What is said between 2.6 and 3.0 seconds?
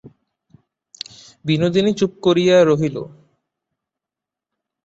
রহিল।